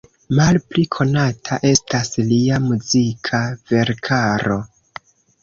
[0.37, 3.43] Malpli konata estas lia muzika
[3.75, 4.59] verkaro.